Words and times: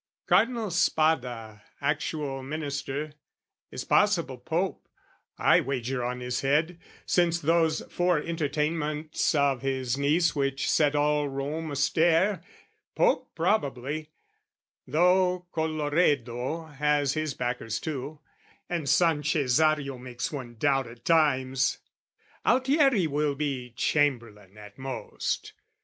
"Cardinal 0.25 0.71
Spada, 0.71 1.61
actual 1.79 2.41
Minister, 2.41 3.13
"Is 3.69 3.83
possible 3.83 4.39
Pope; 4.39 4.87
I 5.37 5.61
wager 5.61 6.03
on 6.03 6.21
his 6.21 6.41
head, 6.41 6.79
"Since 7.05 7.37
those 7.39 7.81
four 7.91 8.17
entertainments 8.17 9.35
of 9.35 9.61
his 9.61 9.99
niece 9.99 10.35
"Which 10.35 10.67
set 10.67 10.95
all 10.95 11.29
Rome 11.29 11.69
a 11.69 11.75
stare: 11.75 12.41
Pope 12.95 13.29
probably 13.35 14.09
"Though 14.87 15.45
Colloredo 15.53 16.65
has 16.77 17.13
his 17.13 17.35
backers 17.35 17.79
too, 17.79 18.21
"And 18.67 18.89
San 18.89 19.21
Cesario 19.21 19.99
makes 19.99 20.31
one 20.31 20.55
doubt 20.55 20.87
at 20.87 21.05
times: 21.05 21.77
"Altieri 22.43 23.05
will 23.05 23.35
be 23.35 23.69
Chamberlain 23.75 24.57
at 24.57 24.79
most. 24.79 25.53